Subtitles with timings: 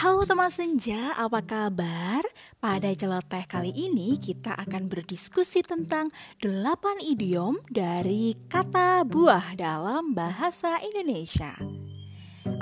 [0.00, 2.24] Halo teman senja, apa kabar?
[2.56, 6.08] Pada celoteh kali ini kita akan berdiskusi tentang
[6.40, 11.52] 8 idiom dari kata buah dalam bahasa Indonesia.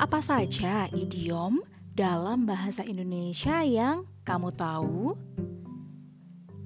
[0.03, 1.63] Apa saja idiom
[1.95, 5.15] dalam bahasa Indonesia yang kamu tahu?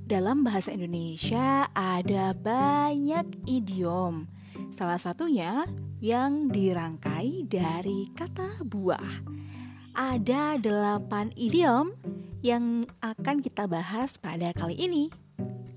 [0.09, 4.25] Dalam bahasa Indonesia ada banyak idiom.
[4.73, 5.69] Salah satunya
[6.01, 9.43] yang dirangkai dari kata buah
[9.93, 11.93] ada delapan idiom
[12.41, 15.13] yang akan kita bahas pada kali ini.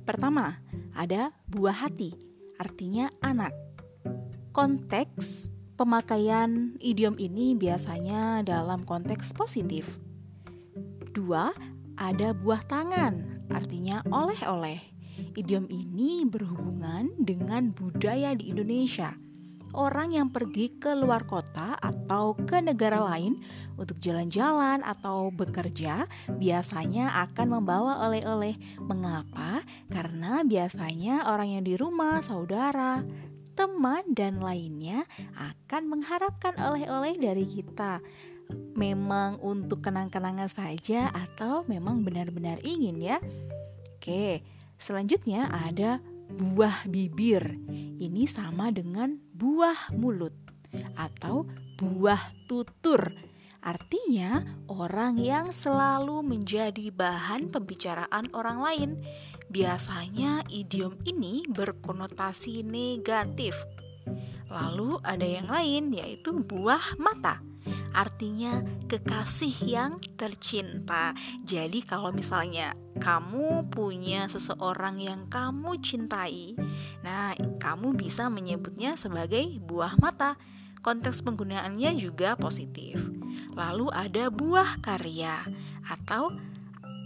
[0.08, 0.64] Pertama,
[0.96, 2.16] ada buah hati,
[2.56, 3.52] artinya anak.
[4.56, 10.00] Konteks pemakaian idiom ini biasanya dalam konteks positif.
[11.12, 11.52] Dua,
[12.00, 14.80] ada buah tangan, artinya oleh-oleh.
[15.36, 19.25] Idiom ini berhubungan dengan budaya di Indonesia
[19.76, 23.44] orang yang pergi ke luar kota atau ke negara lain
[23.76, 26.08] untuk jalan-jalan atau bekerja
[26.40, 28.56] biasanya akan membawa oleh-oleh.
[28.80, 29.62] Mengapa?
[29.92, 33.04] Karena biasanya orang yang di rumah, saudara,
[33.56, 35.04] teman, dan lainnya
[35.36, 38.00] akan mengharapkan oleh-oleh dari kita.
[38.76, 43.18] Memang untuk kenang-kenangan saja atau memang benar-benar ingin ya?
[43.98, 44.46] Oke,
[44.78, 45.98] selanjutnya ada
[46.30, 47.58] buah bibir.
[48.00, 50.34] Ini sama dengan buah mulut
[50.96, 51.48] atau
[51.80, 53.12] buah tutur.
[53.66, 58.92] Artinya, orang yang selalu menjadi bahan pembicaraan orang lain.
[59.50, 63.58] Biasanya, idiom ini berkonotasi negatif.
[64.54, 67.42] Lalu, ada yang lain, yaitu buah mata
[67.92, 71.16] artinya kekasih yang tercinta.
[71.44, 76.56] Jadi kalau misalnya kamu punya seseorang yang kamu cintai,
[77.04, 80.38] nah kamu bisa menyebutnya sebagai buah mata.
[80.86, 83.02] Konteks penggunaannya juga positif.
[83.58, 85.42] Lalu ada buah karya
[85.82, 86.30] atau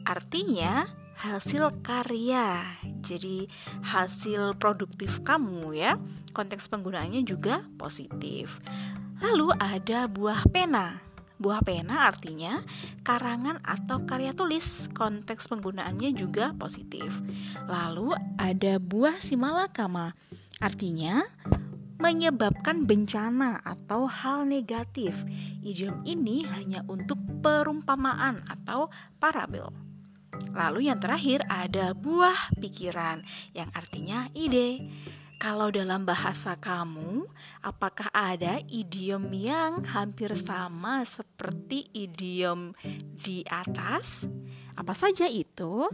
[0.03, 0.83] artinya
[1.19, 2.63] hasil karya.
[3.03, 3.51] Jadi
[3.83, 5.99] hasil produktif kamu ya.
[6.31, 8.63] Konteks penggunaannya juga positif.
[9.19, 10.99] Lalu ada buah pena.
[11.39, 12.59] Buah pena artinya
[13.03, 14.91] karangan atau karya tulis.
[14.91, 17.19] Konteks penggunaannya juga positif.
[17.67, 20.15] Lalu ada buah simalakama.
[20.59, 21.23] Artinya
[21.99, 25.15] menyebabkan bencana atau hal negatif.
[25.63, 28.87] Idiom ini hanya untuk perumpamaan atau
[29.19, 29.71] parabel.
[30.55, 34.87] Lalu yang terakhir ada buah pikiran yang artinya ide.
[35.39, 37.23] Kalau dalam bahasa kamu,
[37.63, 42.75] apakah ada idiom yang hampir sama seperti idiom
[43.15, 44.27] di atas?
[44.75, 45.87] Apa saja itu?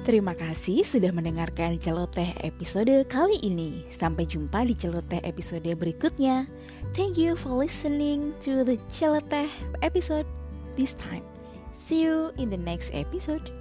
[0.00, 3.84] Terima kasih sudah mendengarkan celoteh episode kali ini.
[3.92, 6.48] Sampai jumpa di celoteh episode berikutnya.
[6.96, 9.52] Thank you for listening to the celoteh
[9.84, 10.24] episode
[10.72, 11.20] this time.
[11.76, 13.52] See you in the next episode.